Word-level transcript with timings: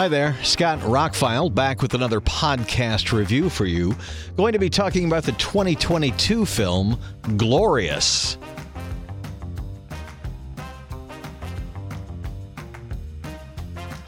Hi 0.00 0.08
there, 0.08 0.34
Scott 0.42 0.78
Rockfile 0.78 1.54
back 1.54 1.82
with 1.82 1.92
another 1.92 2.22
podcast 2.22 3.12
review 3.12 3.50
for 3.50 3.66
you. 3.66 3.94
Going 4.34 4.54
to 4.54 4.58
be 4.58 4.70
talking 4.70 5.04
about 5.04 5.24
the 5.24 5.32
2022 5.32 6.46
film 6.46 6.98
Glorious. 7.36 8.38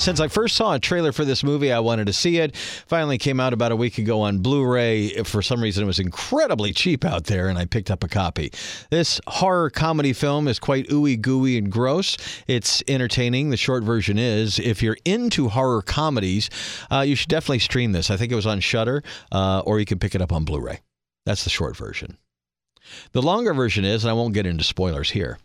Since 0.03 0.19
I 0.19 0.27
first 0.27 0.57
saw 0.57 0.75
a 0.75 0.81
trailer 0.81 1.13
for 1.13 1.25
this 1.25 1.45
movie, 1.45 1.71
I 1.71 1.79
wanted 1.79 2.09
to 2.09 2.13
see 2.13 2.39
it. 2.39 2.57
Finally 2.57 3.19
came 3.19 3.39
out 3.39 3.53
about 3.53 3.71
a 3.71 3.77
week 3.77 3.99
ago 3.99 4.23
on 4.23 4.39
Blu 4.39 4.67
ray. 4.67 5.11
For 5.23 5.43
some 5.43 5.63
reason, 5.63 5.85
it 5.85 5.87
was 5.87 6.01
incredibly 6.01 6.73
cheap 6.73 7.05
out 7.05 7.27
there, 7.27 7.49
and 7.49 7.57
I 7.57 7.67
picked 7.67 7.89
up 7.89 8.03
a 8.03 8.09
copy. 8.09 8.51
This 8.91 9.21
horror 9.29 9.71
comedy 9.71 10.13
film 10.13 10.49
is 10.49 10.59
quite 10.59 10.89
ooey 10.89 11.21
gooey 11.21 11.57
and 11.57 11.71
gross. 11.71 12.17
It's 12.49 12.83
entertaining. 12.89 13.51
The 13.51 13.57
short 13.57 13.85
version 13.85 14.19
is 14.19 14.59
if 14.59 14.83
you're 14.83 14.99
into 15.05 15.49
horror 15.49 15.83
comedies, 15.83 16.51
uh, 16.91 17.03
you 17.03 17.15
should 17.15 17.29
definitely 17.29 17.61
stream 17.61 17.93
this. 17.93 18.11
I 18.11 18.17
think 18.17 18.33
it 18.33 18.35
was 18.35 18.45
on 18.45 18.59
Shudder, 18.59 19.05
uh, 19.31 19.63
or 19.65 19.79
you 19.79 19.87
can 19.87 20.01
pick 20.01 20.17
it 20.17 20.21
up 20.21 20.33
on 20.33 20.45
Blu 20.45 20.59
ray. 20.59 20.81
That's 21.27 21.45
the 21.45 21.51
short 21.51 21.77
version. 21.77 22.19
The 23.13 23.23
longer 23.23 23.55
version 23.55 23.85
is, 23.85 24.03
and 24.03 24.11
I 24.11 24.15
won't 24.15 24.35
get 24.35 24.47
into 24.47 24.65
spoilers 24.65 25.13
here. 25.13 25.39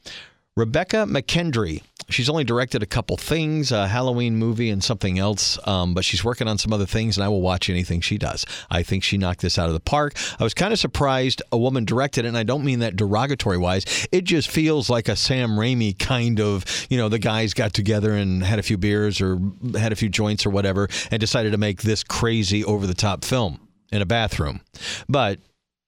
Rebekah 0.57 1.05
McKendry. 1.05 1.83
She's 2.09 2.29
only 2.29 2.43
directed 2.43 2.81
a 2.81 2.87
couple 2.87 3.15
things, 3.15 3.71
a 3.71 3.87
Halloween 3.87 4.37
movie 4.37 4.71
and 4.71 4.83
something 4.83 5.19
else, 5.19 5.59
um, 5.67 5.93
but 5.93 6.03
she's 6.03 6.23
working 6.23 6.47
on 6.47 6.57
some 6.57 6.73
other 6.73 6.87
things, 6.87 7.15
and 7.15 7.23
I 7.23 7.27
will 7.27 7.41
watch 7.43 7.69
anything 7.69 8.01
she 8.01 8.17
does. 8.17 8.43
I 8.71 8.81
think 8.81 9.03
she 9.03 9.19
knocked 9.19 9.41
this 9.41 9.59
out 9.59 9.67
of 9.67 9.73
the 9.73 9.79
park. 9.79 10.15
I 10.39 10.43
was 10.43 10.55
kind 10.55 10.73
of 10.73 10.79
surprised 10.79 11.43
a 11.51 11.59
woman 11.59 11.85
directed 11.85 12.25
it, 12.25 12.29
and 12.29 12.37
I 12.37 12.41
don't 12.41 12.63
mean 12.63 12.79
that 12.79 12.95
derogatory 12.95 13.59
wise. 13.59 14.07
It 14.11 14.23
just 14.23 14.49
feels 14.49 14.89
like 14.89 15.07
a 15.07 15.15
Sam 15.15 15.51
Raimi 15.51 15.99
kind 15.99 16.39
of, 16.39 16.65
you 16.89 16.97
know, 16.97 17.07
the 17.07 17.19
guys 17.19 17.53
got 17.53 17.73
together 17.73 18.13
and 18.13 18.43
had 18.43 18.57
a 18.57 18.63
few 18.63 18.79
beers 18.79 19.21
or 19.21 19.37
had 19.77 19.91
a 19.91 19.95
few 19.95 20.09
joints 20.09 20.43
or 20.43 20.49
whatever 20.49 20.89
and 21.11 21.19
decided 21.19 21.51
to 21.51 21.59
make 21.59 21.83
this 21.83 22.03
crazy 22.03 22.65
over 22.65 22.87
the 22.87 22.95
top 22.95 23.23
film 23.23 23.59
in 23.91 24.01
a 24.01 24.07
bathroom. 24.07 24.61
But 25.07 25.39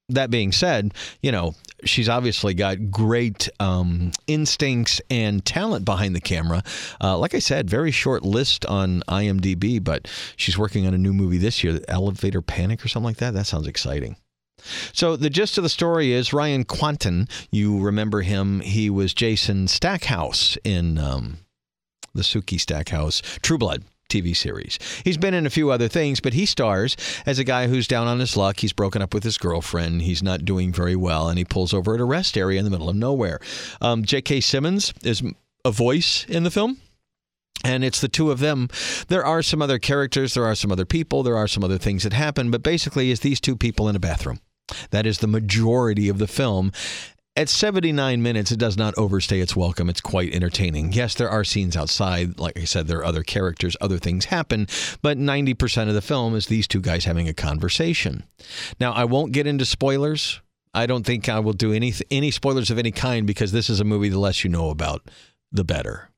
that 0.10 0.30
being 0.30 0.52
said, 0.52 0.94
you 1.22 1.32
know, 1.32 1.56
she's 1.84 2.10
obviously 2.10 2.54
got 2.54 2.92
great 2.92 3.50
um, 3.60 4.12
instincts 4.28 5.02
and 5.10 5.44
talent 5.46 5.86
behind 5.86 6.16
the 6.16 6.22
camera. 6.22 6.64
Uh, 7.02 7.18
like 7.18 7.34
I 7.34 7.40
said, 7.40 7.70
very 7.70 7.92
short 7.92 8.24
list 8.24 8.66
on 8.66 9.02
IMDb, 9.08 9.84
but 9.84 10.08
she's 10.36 10.58
working 10.58 10.88
on 10.88 10.94
a 10.94 10.98
new 10.98 11.14
movie 11.14 11.38
this 11.38 11.64
year, 11.64 11.80
Elevator 11.88 12.42
Panic 12.42 12.84
or 12.84 12.88
something 12.88 13.06
like 13.06 13.18
that. 13.18 13.34
That 13.34 13.46
sounds 13.46 13.68
exciting. 13.68 14.16
So 14.94 15.16
the 15.16 15.30
gist 15.30 15.58
of 15.58 15.64
the 15.64 15.70
story 15.70 16.12
is 16.12 16.34
Ryan 16.34 16.66
Kwanten. 16.66 17.30
You 17.52 17.80
remember 17.80 18.22
him? 18.22 18.60
He 18.60 18.90
was 18.90 19.14
Jason 19.14 19.68
Stackhouse 19.68 20.58
in 20.64 20.98
um, 20.98 21.38
the 22.14 22.24
Sookie 22.24 22.60
Stackhouse 22.60 23.22
True 23.42 23.58
Blood. 23.58 23.84
TV 24.10 24.36
series. 24.36 24.80
He's 25.04 25.18
been 25.18 25.34
in 25.34 25.46
a 25.46 25.50
few 25.50 25.72
other 25.72 25.88
things, 25.88 26.20
but 26.20 26.34
he 26.34 26.46
stars 26.46 26.98
as 27.26 27.40
a 27.40 27.44
guy 27.44 27.68
who's 27.68 27.88
down 27.88 28.08
on 28.08 28.20
his 28.20 28.36
luck. 28.36 28.60
He's 28.60 28.74
broken 28.74 29.02
up 29.02 29.14
with 29.14 29.24
his 29.24 29.38
girlfriend. 29.38 30.02
He's 30.02 30.24
not 30.24 30.46
doing 30.46 30.74
very 30.74 30.96
well, 30.96 31.30
and 31.30 31.38
he 31.38 31.46
pulls 31.46 31.74
over 31.74 31.94
at 31.94 32.02
a 32.02 32.06
rest 32.06 32.38
area 32.38 32.60
in 32.60 32.66
the 32.66 32.72
middle 32.72 32.90
of 32.90 32.96
nowhere. 32.96 33.40
Um, 33.82 34.04
J.K. 34.04 34.42
Simmons 34.42 34.94
is 35.04 35.24
a 35.64 35.72
voice 35.72 36.26
in 36.28 36.44
the 36.44 36.52
film. 36.52 36.78
And 37.62 37.84
it's 37.84 38.00
the 38.00 38.08
two 38.08 38.32
of 38.32 38.40
them. 38.40 38.70
There 39.10 39.26
are 39.26 39.42
some 39.42 39.62
other 39.62 39.80
characters, 39.80 40.34
there 40.34 40.46
are 40.46 40.56
some 40.56 40.72
other 40.72 40.86
people, 40.86 41.24
there 41.24 41.36
are 41.36 41.48
some 41.48 41.62
other 41.62 41.78
things 41.78 42.04
that 42.04 42.14
happen, 42.14 42.52
but 42.52 42.64
basically, 42.64 43.12
it's 43.12 43.20
these 43.20 43.42
two 43.42 43.58
people 43.58 43.90
in 43.90 43.98
a 43.98 44.00
bathroom. 44.00 44.40
That 44.92 45.06
is 45.06 45.18
the 45.18 45.28
majority 45.28 46.08
of 46.08 46.20
the 46.20 46.28
film. 46.28 46.72
At 47.40 47.48
79 47.48 48.22
minutes, 48.22 48.52
it 48.52 48.60
does 48.60 48.76
not 48.76 48.98
overstay 48.98 49.40
its 49.40 49.56
welcome. 49.56 49.90
It's 49.90 50.02
quite 50.02 50.34
entertaining. 50.34 50.92
Yes, 50.92 51.16
there 51.16 51.30
are 51.30 51.46
scenes 51.46 51.78
outside. 51.78 52.38
Like 52.38 52.60
I 52.60 52.66
said, 52.66 52.88
there 52.88 52.98
are 52.98 53.06
other 53.06 53.24
characters, 53.24 53.78
other 53.80 53.98
things 53.98 54.26
happen, 54.26 54.68
but 55.02 55.18
90% 55.18 55.88
of 55.88 55.94
the 55.94 56.02
film 56.02 56.36
is 56.36 56.48
these 56.48 56.68
two 56.68 56.82
guys 56.82 57.06
having 57.06 57.30
a 57.30 57.34
conversation. 57.34 58.26
Now, 58.78 58.92
I 58.92 59.06
won't 59.06 59.32
get 59.32 59.48
into 59.48 59.64
spoilers. 59.64 60.42
I 60.74 60.86
don't 60.86 61.06
think 61.06 61.30
I 61.30 61.40
will 61.40 61.54
do 61.54 61.72
any 61.72 61.94
any 62.12 62.30
spoilers 62.30 62.72
of 62.72 62.78
any 62.78 62.92
kind 62.92 63.26
because 63.26 63.54
this 63.54 63.70
is 63.70 63.80
a 63.80 63.86
movie 63.86 64.10
the 64.10 64.20
less 64.20 64.44
you 64.44 64.50
know 64.50 64.70
about, 64.70 65.10
the 65.50 65.64
better. 65.64 66.10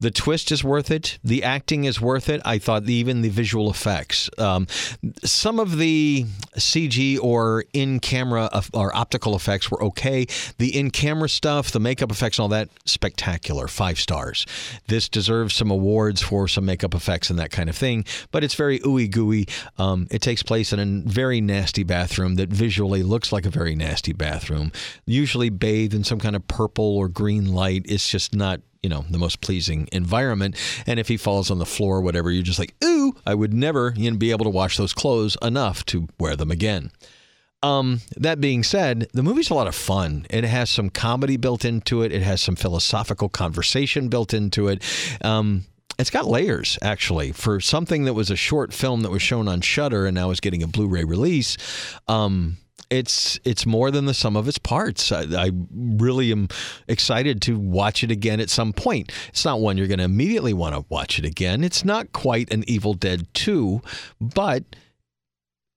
The 0.00 0.10
twist 0.10 0.50
is 0.50 0.64
worth 0.64 0.90
it. 0.90 1.18
The 1.22 1.44
acting 1.44 1.84
is 1.84 2.00
worth 2.00 2.28
it. 2.28 2.42
I 2.44 2.58
thought 2.58 2.88
even 2.88 3.22
the 3.22 3.28
visual 3.28 3.70
effects. 3.70 4.28
Um, 4.38 4.66
some 5.22 5.60
of 5.60 5.78
the 5.78 6.26
CG 6.56 7.18
or 7.22 7.64
in 7.72 8.00
camera 8.00 8.50
or 8.74 8.94
optical 8.94 9.36
effects 9.36 9.70
were 9.70 9.82
okay. 9.84 10.26
The 10.58 10.76
in 10.76 10.90
camera 10.90 11.28
stuff, 11.28 11.70
the 11.70 11.80
makeup 11.80 12.10
effects, 12.10 12.38
and 12.38 12.42
all 12.42 12.48
that, 12.48 12.68
spectacular. 12.84 13.68
Five 13.68 13.98
stars. 13.98 14.46
This 14.88 15.08
deserves 15.08 15.54
some 15.54 15.70
awards 15.70 16.20
for 16.20 16.48
some 16.48 16.64
makeup 16.64 16.94
effects 16.94 17.30
and 17.30 17.38
that 17.38 17.52
kind 17.52 17.70
of 17.70 17.76
thing, 17.76 18.04
but 18.30 18.42
it's 18.42 18.54
very 18.54 18.80
ooey 18.80 19.10
gooey. 19.10 19.46
Um, 19.78 20.08
it 20.10 20.20
takes 20.20 20.42
place 20.42 20.72
in 20.72 20.80
a 20.80 21.08
very 21.08 21.40
nasty 21.40 21.84
bathroom 21.84 22.34
that 22.34 22.48
visually 22.48 23.02
looks 23.02 23.32
like 23.32 23.46
a 23.46 23.50
very 23.50 23.76
nasty 23.76 24.12
bathroom, 24.12 24.72
usually 25.06 25.50
bathed 25.50 25.94
in 25.94 26.04
some 26.04 26.18
kind 26.18 26.34
of 26.36 26.46
purple 26.48 26.96
or 26.96 27.08
green 27.08 27.54
light. 27.54 27.82
It's 27.86 28.10
just 28.10 28.34
not 28.34 28.60
you 28.84 28.90
know 28.90 29.04
the 29.10 29.18
most 29.18 29.40
pleasing 29.40 29.88
environment. 29.90 30.56
And 30.86 31.00
if 31.00 31.08
he 31.08 31.16
falls 31.16 31.50
on 31.50 31.58
the 31.58 31.66
floor 31.66 31.96
or 31.96 32.00
whatever, 32.02 32.30
you're 32.30 32.42
just 32.42 32.58
like, 32.58 32.74
ooh, 32.84 33.14
I 33.26 33.34
would 33.34 33.54
never 33.54 33.94
you 33.96 34.10
know, 34.10 34.16
be 34.18 34.30
able 34.30 34.44
to 34.44 34.50
wash 34.50 34.76
those 34.76 34.92
clothes 34.92 35.36
enough 35.42 35.84
to 35.86 36.06
wear 36.20 36.36
them 36.36 36.50
again. 36.50 36.92
Um, 37.62 38.02
that 38.18 38.42
being 38.42 38.62
said, 38.62 39.08
the 39.14 39.22
movie's 39.22 39.48
a 39.48 39.54
lot 39.54 39.66
of 39.66 39.74
fun. 39.74 40.26
It 40.28 40.44
has 40.44 40.68
some 40.68 40.90
comedy 40.90 41.38
built 41.38 41.64
into 41.64 42.02
it. 42.02 42.12
It 42.12 42.22
has 42.22 42.42
some 42.42 42.56
philosophical 42.56 43.30
conversation 43.30 44.08
built 44.08 44.34
into 44.34 44.68
it. 44.68 44.82
Um, 45.22 45.64
it's 45.98 46.10
got 46.10 46.26
layers 46.26 46.78
actually 46.82 47.32
for 47.32 47.60
something 47.60 48.04
that 48.04 48.12
was 48.12 48.30
a 48.30 48.36
short 48.36 48.74
film 48.74 49.00
that 49.00 49.10
was 49.10 49.22
shown 49.22 49.48
on 49.48 49.62
Shudder 49.62 50.04
and 50.04 50.14
now 50.14 50.30
is 50.30 50.40
getting 50.40 50.62
a 50.62 50.66
Blu-ray 50.66 51.04
release. 51.04 51.56
Um, 52.06 52.58
it's 52.90 53.38
it's 53.44 53.66
more 53.66 53.90
than 53.90 54.06
the 54.06 54.14
sum 54.14 54.36
of 54.36 54.48
its 54.48 54.58
parts. 54.58 55.12
I, 55.12 55.22
I, 55.22 55.50
really 55.72 56.32
am 56.32 56.48
excited 56.88 57.42
to 57.42 57.58
watch 57.58 58.04
it 58.04 58.10
again 58.10 58.40
at 58.40 58.50
some 58.50 58.72
point. 58.72 59.12
It's 59.28 59.44
not 59.44 59.60
one 59.60 59.76
you're 59.76 59.86
going 59.86 59.98
to 59.98 60.04
immediately 60.04 60.52
want 60.52 60.74
to 60.74 60.84
watch 60.88 61.18
it 61.18 61.24
again. 61.24 61.64
It's 61.64 61.84
not 61.84 62.12
quite 62.12 62.52
an 62.52 62.64
Evil 62.66 62.94
Dead 62.94 63.26
2, 63.34 63.80
but 64.20 64.64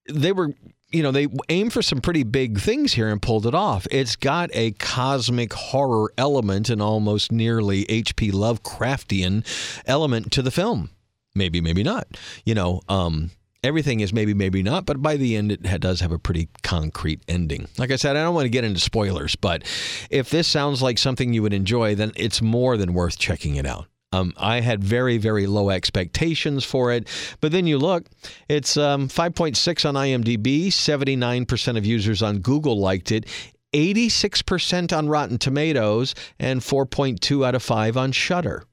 they 0.09 0.31
were 0.31 0.53
you 0.91 1.03
know, 1.03 1.11
they 1.11 1.27
aimed 1.49 1.73
for 1.73 1.81
some 1.81 1.99
pretty 1.99 2.23
big 2.23 2.59
things 2.59 2.93
here 2.93 3.09
and 3.09 3.21
pulled 3.21 3.45
it 3.45 3.53
off. 3.53 3.87
It's 3.91 4.15
got 4.15 4.49
a 4.53 4.71
cosmic 4.71 5.51
horror 5.53 6.13
element 6.17 6.69
and 6.69 6.81
almost 6.81 7.31
nearly 7.31 7.83
H.P. 7.89 8.31
Lovecraftian 8.31 9.45
element 9.85 10.31
to 10.31 10.41
the 10.41 10.51
film. 10.51 10.89
Maybe, 11.35 11.59
maybe 11.59 11.83
not. 11.83 12.07
You 12.45 12.55
know, 12.55 12.81
um, 12.87 13.31
everything 13.63 13.99
is 13.99 14.13
maybe, 14.13 14.33
maybe 14.33 14.63
not, 14.63 14.85
but 14.85 15.01
by 15.01 15.17
the 15.17 15.35
end, 15.35 15.51
it 15.51 15.81
does 15.81 15.99
have 16.01 16.11
a 16.11 16.19
pretty 16.19 16.49
concrete 16.63 17.21
ending. 17.27 17.67
Like 17.77 17.91
I 17.91 17.95
said, 17.95 18.15
I 18.15 18.23
don't 18.23 18.35
want 18.35 18.45
to 18.45 18.49
get 18.49 18.63
into 18.63 18.79
spoilers, 18.79 19.35
but 19.35 19.63
if 20.09 20.29
this 20.29 20.47
sounds 20.47 20.81
like 20.81 20.97
something 20.97 21.33
you 21.33 21.41
would 21.41 21.53
enjoy, 21.53 21.95
then 21.95 22.11
it's 22.15 22.41
more 22.41 22.77
than 22.77 22.93
worth 22.93 23.17
checking 23.17 23.55
it 23.55 23.65
out. 23.65 23.87
Um, 24.13 24.33
I 24.37 24.61
had 24.61 24.83
very, 24.83 25.17
very 25.17 25.47
low 25.47 25.69
expectations 25.69 26.63
for 26.63 26.93
it, 26.93 27.07
but 27.41 27.51
then 27.51 27.67
you 27.67 27.77
look, 27.77 28.05
it's 28.47 28.77
um, 28.77 29.09
5.6 29.09 29.87
on 29.87 29.95
IMDb, 29.95 30.67
79% 30.67 31.77
of 31.77 31.85
users 31.85 32.21
on 32.21 32.39
Google 32.39 32.79
liked 32.79 33.11
it. 33.11 33.25
86% 33.73 34.97
on 34.97 35.09
Rotten 35.09 35.37
Tomatoes 35.37 36.15
and 36.39 36.61
4.2 36.61 37.45
out 37.45 37.53
of 37.53 37.61
5 37.61 37.97
on 37.97 38.13
Shudder. 38.13 38.63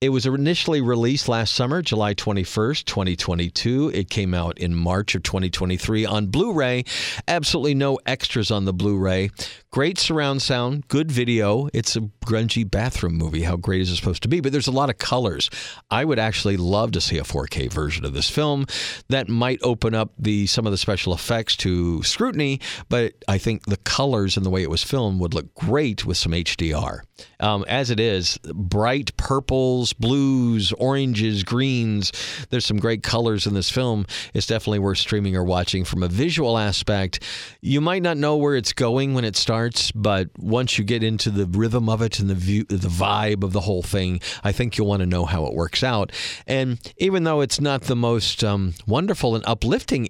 It 0.00 0.10
was 0.10 0.26
initially 0.26 0.80
released 0.80 1.28
last 1.28 1.52
summer, 1.52 1.82
July 1.82 2.14
21st, 2.14 2.84
2022. 2.84 3.90
It 3.92 4.08
came 4.08 4.32
out 4.32 4.56
in 4.56 4.72
March 4.72 5.16
of 5.16 5.24
2023 5.24 6.06
on 6.06 6.28
Blu 6.28 6.52
ray. 6.52 6.84
Absolutely 7.26 7.74
no 7.74 7.98
extras 8.06 8.52
on 8.52 8.64
the 8.64 8.72
Blu 8.72 8.96
ray. 8.96 9.30
Great 9.72 9.98
surround 9.98 10.40
sound, 10.40 10.86
good 10.86 11.10
video. 11.10 11.68
It's 11.74 11.96
a 11.96 12.02
grungy 12.24 12.70
bathroom 12.70 13.14
movie. 13.14 13.42
How 13.42 13.56
great 13.56 13.80
is 13.80 13.90
it 13.90 13.96
supposed 13.96 14.22
to 14.22 14.28
be? 14.28 14.38
But 14.38 14.52
there's 14.52 14.68
a 14.68 14.70
lot 14.70 14.88
of 14.88 14.98
colors. 14.98 15.50
I 15.90 16.04
would 16.04 16.20
actually 16.20 16.58
love 16.58 16.92
to 16.92 17.00
see 17.00 17.18
a 17.18 17.24
4K 17.24 17.68
version 17.68 18.04
of 18.04 18.12
this 18.12 18.30
film. 18.30 18.66
That 19.08 19.28
might 19.28 19.58
open 19.64 19.96
up 19.96 20.12
the 20.16 20.46
some 20.46 20.64
of 20.64 20.70
the 20.70 20.78
special 20.78 21.12
effects 21.12 21.56
to 21.56 22.04
scrutiny, 22.04 22.60
but 22.88 23.14
I 23.26 23.38
think 23.38 23.66
the 23.66 23.78
colors 23.78 24.36
and 24.36 24.46
the 24.46 24.50
way 24.50 24.62
it 24.62 24.70
was 24.70 24.84
filmed 24.84 25.18
would 25.18 25.34
look 25.34 25.52
great 25.56 26.06
with 26.06 26.18
some 26.18 26.30
HDR. 26.30 27.00
Um, 27.40 27.64
as 27.68 27.90
it 27.90 28.00
is, 28.00 28.38
bright 28.38 29.16
purples, 29.16 29.92
blues, 29.92 30.72
oranges, 30.72 31.44
greens. 31.44 32.12
There's 32.50 32.66
some 32.66 32.78
great 32.78 33.02
colors 33.02 33.46
in 33.46 33.54
this 33.54 33.70
film. 33.70 34.06
It's 34.34 34.46
definitely 34.46 34.80
worth 34.80 34.98
streaming 34.98 35.36
or 35.36 35.44
watching 35.44 35.84
from 35.84 36.02
a 36.02 36.08
visual 36.08 36.58
aspect. 36.58 37.22
You 37.60 37.80
might 37.80 38.02
not 38.02 38.16
know 38.16 38.36
where 38.36 38.56
it's 38.56 38.72
going 38.72 39.14
when 39.14 39.24
it 39.24 39.36
starts 39.36 39.92
but 39.94 40.30
once 40.38 40.78
you 40.78 40.84
get 40.84 41.02
into 41.02 41.30
the 41.30 41.46
rhythm 41.46 41.88
of 41.88 42.02
it 42.02 42.18
and 42.18 42.30
the 42.30 42.34
view, 42.34 42.64
the 42.64 42.88
vibe 42.88 43.42
of 43.42 43.52
the 43.52 43.60
whole 43.60 43.82
thing, 43.82 44.20
I 44.44 44.52
think 44.52 44.76
you'll 44.76 44.86
want 44.86 45.00
to 45.00 45.06
know 45.06 45.24
how 45.24 45.46
it 45.46 45.54
works 45.54 45.82
out. 45.82 46.12
And 46.46 46.78
even 46.98 47.24
though 47.24 47.40
it's 47.40 47.60
not 47.60 47.82
the 47.82 47.96
most 47.96 48.42
um, 48.44 48.74
wonderful 48.86 49.34
and 49.34 49.44
uplifting 49.46 50.06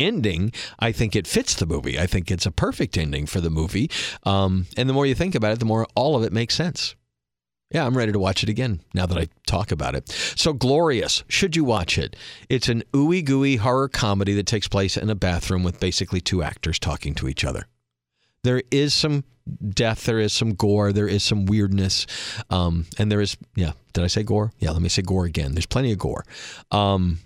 ending, 0.00 0.52
I 0.78 0.92
think 0.92 1.14
it 1.14 1.26
fits 1.26 1.54
the 1.54 1.66
movie. 1.66 1.98
I 1.98 2.06
think 2.06 2.30
it's 2.30 2.46
a 2.46 2.50
perfect 2.50 2.96
ending 2.96 3.26
for 3.26 3.40
the 3.40 3.50
movie. 3.50 3.90
Um, 4.24 4.66
and 4.76 4.88
the 4.88 4.92
more 4.92 5.06
you 5.06 5.14
think 5.14 5.34
about 5.34 5.52
it, 5.52 5.58
the 5.58 5.64
more 5.64 5.86
all 5.94 6.16
of 6.16 6.24
it 6.24 6.32
makes 6.32 6.54
sense. 6.54 6.96
Yeah, 7.70 7.86
I'm 7.86 7.96
ready 7.96 8.10
to 8.10 8.18
watch 8.18 8.42
it 8.42 8.48
again 8.48 8.80
now 8.94 9.06
that 9.06 9.16
I 9.16 9.28
talk 9.46 9.70
about 9.70 9.94
it. 9.94 10.08
So, 10.08 10.52
Glorious, 10.52 11.22
should 11.28 11.54
you 11.54 11.62
watch 11.62 11.98
it? 11.98 12.16
It's 12.48 12.68
an 12.68 12.82
ooey 12.92 13.24
gooey 13.24 13.56
horror 13.56 13.88
comedy 13.88 14.34
that 14.34 14.46
takes 14.46 14.66
place 14.66 14.96
in 14.96 15.08
a 15.08 15.14
bathroom 15.14 15.62
with 15.62 15.78
basically 15.78 16.20
two 16.20 16.42
actors 16.42 16.80
talking 16.80 17.14
to 17.14 17.28
each 17.28 17.44
other. 17.44 17.68
There 18.42 18.62
is 18.72 18.92
some 18.92 19.22
death, 19.68 20.04
there 20.04 20.18
is 20.18 20.32
some 20.32 20.54
gore, 20.54 20.92
there 20.92 21.06
is 21.06 21.22
some 21.22 21.46
weirdness, 21.46 22.06
um, 22.50 22.86
and 22.98 23.10
there 23.10 23.20
is, 23.20 23.36
yeah, 23.54 23.72
did 23.92 24.02
I 24.02 24.08
say 24.08 24.24
gore? 24.24 24.52
Yeah, 24.58 24.70
let 24.72 24.82
me 24.82 24.88
say 24.88 25.02
gore 25.02 25.24
again. 25.24 25.52
There's 25.52 25.66
plenty 25.66 25.92
of 25.92 25.98
gore. 25.98 26.24
Um, 26.72 27.18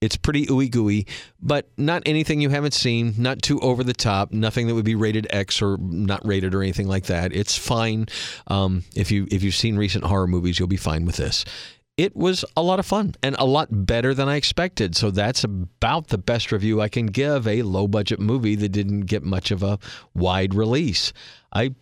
it's 0.00 0.16
pretty 0.16 0.46
ooey 0.46 0.70
gooey, 0.70 1.06
but 1.40 1.68
not 1.76 2.02
anything 2.06 2.40
you 2.40 2.50
haven't 2.50 2.74
seen, 2.74 3.14
not 3.18 3.42
too 3.42 3.58
over 3.60 3.82
the 3.82 3.92
top, 3.92 4.32
nothing 4.32 4.68
that 4.68 4.74
would 4.74 4.84
be 4.84 4.94
rated 4.94 5.26
X 5.30 5.60
or 5.60 5.76
not 5.78 6.24
rated 6.26 6.54
or 6.54 6.62
anything 6.62 6.86
like 6.86 7.06
that. 7.06 7.32
It's 7.34 7.56
fine. 7.56 8.06
Um, 8.46 8.84
if 8.94 9.10
you 9.10 9.26
if 9.30 9.42
you've 9.42 9.54
seen 9.54 9.76
recent 9.76 10.04
horror 10.04 10.28
movies, 10.28 10.58
you'll 10.58 10.68
be 10.68 10.76
fine 10.76 11.04
with 11.04 11.16
this. 11.16 11.44
It 11.96 12.14
was 12.14 12.44
a 12.56 12.62
lot 12.62 12.78
of 12.78 12.86
fun 12.86 13.16
and 13.24 13.34
a 13.40 13.44
lot 13.44 13.68
better 13.70 14.14
than 14.14 14.28
I 14.28 14.36
expected. 14.36 14.94
So 14.94 15.10
that's 15.10 15.42
about 15.42 16.08
the 16.08 16.18
best 16.18 16.52
review 16.52 16.80
I 16.80 16.88
can 16.88 17.06
give 17.06 17.48
a 17.48 17.62
low 17.62 17.88
budget 17.88 18.20
movie 18.20 18.54
that 18.54 18.68
didn't 18.68 19.02
get 19.02 19.24
much 19.24 19.50
of 19.50 19.64
a 19.64 19.80
wide 20.14 20.54
release. 20.54 21.12
I 21.52 21.74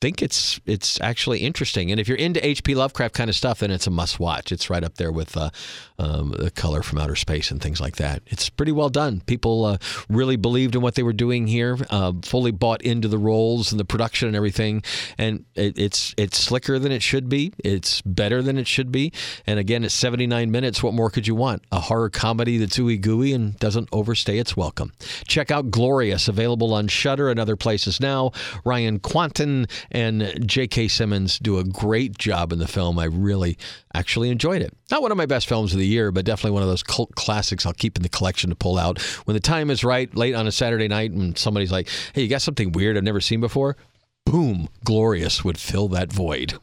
think 0.00 0.22
it's 0.22 0.60
it's 0.64 1.00
actually 1.00 1.40
interesting. 1.40 1.90
And 1.90 2.00
if 2.00 2.06
you're 2.08 2.16
into 2.16 2.44
H.P. 2.44 2.74
Lovecraft 2.74 3.14
kind 3.14 3.28
of 3.28 3.36
stuff, 3.36 3.60
then 3.60 3.70
it's 3.70 3.86
a 3.86 3.90
must 3.90 4.20
watch. 4.20 4.52
It's 4.52 4.70
right 4.70 4.84
up 4.84 4.94
there 4.94 5.10
with 5.10 5.36
uh, 5.36 5.50
um, 5.98 6.34
the 6.38 6.50
color 6.50 6.82
from 6.82 6.98
outer 6.98 7.16
space 7.16 7.50
and 7.50 7.60
things 7.60 7.80
like 7.80 7.96
that. 7.96 8.22
It's 8.26 8.48
pretty 8.48 8.72
well 8.72 8.88
done. 8.88 9.20
People 9.26 9.64
uh, 9.64 9.78
really 10.08 10.36
believed 10.36 10.76
in 10.76 10.82
what 10.82 10.94
they 10.94 11.02
were 11.02 11.12
doing 11.12 11.46
here, 11.48 11.76
uh, 11.90 12.12
fully 12.22 12.52
bought 12.52 12.82
into 12.82 13.08
the 13.08 13.18
roles 13.18 13.72
and 13.72 13.80
the 13.80 13.84
production 13.84 14.28
and 14.28 14.36
everything. 14.36 14.82
And 15.16 15.44
it, 15.54 15.78
it's 15.78 16.14
it's 16.16 16.38
slicker 16.38 16.78
than 16.78 16.92
it 16.92 17.02
should 17.02 17.28
be. 17.28 17.52
It's 17.58 18.00
better 18.02 18.40
than 18.40 18.56
it 18.56 18.68
should 18.68 18.92
be. 18.92 19.12
And 19.46 19.58
again, 19.58 19.82
it's 19.82 19.94
79 19.94 20.50
minutes. 20.50 20.82
What 20.82 20.94
more 20.94 21.10
could 21.10 21.26
you 21.26 21.34
want? 21.34 21.62
A 21.72 21.80
horror 21.80 22.10
comedy 22.10 22.58
that's 22.58 22.78
ooey 22.78 23.00
gooey 23.00 23.32
and 23.32 23.58
doesn't 23.58 23.88
overstay 23.90 24.38
its 24.38 24.56
welcome. 24.56 24.92
Check 25.26 25.50
out 25.50 25.70
Glorious, 25.70 26.28
available 26.28 26.72
on 26.72 26.86
Shudder 26.86 27.30
and 27.30 27.40
other 27.40 27.56
places 27.56 28.00
now. 28.00 28.30
Ryan 28.64 29.00
Kwanten 29.00 29.68
and 29.90 30.46
J.K. 30.46 30.88
Simmons 30.88 31.38
do 31.38 31.58
a 31.58 31.64
great 31.64 32.18
job 32.18 32.52
in 32.52 32.58
the 32.58 32.68
film. 32.68 32.98
I 32.98 33.04
really 33.04 33.58
actually 33.94 34.30
enjoyed 34.30 34.62
it. 34.62 34.72
Not 34.90 35.02
one 35.02 35.12
of 35.12 35.18
my 35.18 35.26
best 35.26 35.48
films 35.48 35.72
of 35.72 35.78
the 35.78 35.86
year, 35.86 36.10
but 36.12 36.24
definitely 36.24 36.52
one 36.52 36.62
of 36.62 36.68
those 36.68 36.82
cult 36.82 37.14
classics 37.14 37.64
I'll 37.66 37.72
keep 37.72 37.96
in 37.96 38.02
the 38.02 38.08
collection 38.08 38.50
to 38.50 38.56
pull 38.56 38.78
out 38.78 39.00
when 39.24 39.34
the 39.34 39.40
time 39.40 39.70
is 39.70 39.84
right, 39.84 40.14
late 40.14 40.34
on 40.34 40.46
a 40.46 40.52
Saturday 40.52 40.88
night, 40.88 41.12
and 41.12 41.36
somebody's 41.36 41.72
like, 41.72 41.88
"Hey, 42.12 42.22
you 42.22 42.28
got 42.28 42.42
something 42.42 42.72
weird 42.72 42.96
I've 42.96 43.04
never 43.04 43.20
seen 43.20 43.40
before?" 43.40 43.76
Boom, 44.24 44.68
glorious 44.84 45.44
would 45.44 45.58
fill 45.58 45.88
that 45.88 46.12
void. 46.12 46.54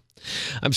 I'm. 0.62 0.72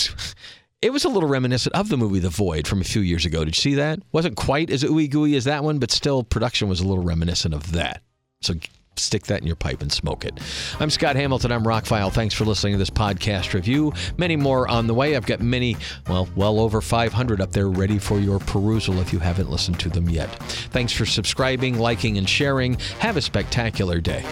It 0.81 0.93
was 0.93 1.03
a 1.03 1.09
little 1.09 1.27
reminiscent 1.27 1.75
of 1.75 1.89
the 1.89 1.97
movie 1.97 2.19
The 2.19 2.29
Void 2.29 2.65
from 2.65 2.79
a 2.79 2.85
few 2.85 3.01
years 3.01 3.25
ago. 3.25 3.43
Did 3.43 3.57
you 3.57 3.61
see 3.61 3.75
that? 3.75 3.99
Wasn't 4.13 4.37
quite 4.37 4.69
as 4.69 4.83
ooey 4.83 5.09
gooey 5.09 5.35
as 5.35 5.43
that 5.43 5.61
one, 5.63 5.77
but 5.77 5.91
still 5.91 6.23
production 6.23 6.69
was 6.69 6.79
a 6.79 6.87
little 6.87 7.03
reminiscent 7.03 7.53
of 7.53 7.73
that. 7.73 8.01
So 8.41 8.53
stick 8.99 9.23
that 9.27 9.41
in 9.41 9.47
your 9.47 9.55
pipe 9.55 9.81
and 9.81 9.91
smoke 9.91 10.25
it. 10.25 10.39
I'm 10.79 10.89
Scott 10.89 11.15
Hamilton. 11.15 11.51
I'm 11.51 11.63
Rockfile. 11.63 12.11
Thanks 12.11 12.33
for 12.33 12.45
listening 12.45 12.73
to 12.73 12.77
this 12.79 12.89
podcast 12.89 13.53
review. 13.53 13.93
Many 14.17 14.35
more 14.35 14.67
on 14.67 14.87
the 14.87 14.93
way. 14.93 15.15
I've 15.15 15.25
got 15.25 15.39
many, 15.41 15.77
well, 16.07 16.27
well 16.35 16.59
over 16.59 16.81
500 16.81 17.41
up 17.41 17.51
there 17.51 17.69
ready 17.69 17.99
for 17.99 18.19
your 18.19 18.39
perusal 18.39 18.99
if 18.99 19.13
you 19.13 19.19
haven't 19.19 19.49
listened 19.49 19.79
to 19.81 19.89
them 19.89 20.09
yet. 20.09 20.29
Thanks 20.71 20.93
for 20.93 21.05
subscribing, 21.05 21.77
liking, 21.79 22.17
and 22.17 22.29
sharing. 22.29 22.75
Have 22.99 23.17
a 23.17 23.21
spectacular 23.21 23.99
day. 23.99 24.23